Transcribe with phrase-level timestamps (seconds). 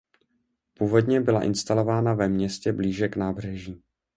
[0.73, 3.83] Původně byla instalována ve městě blíže k nábřeží.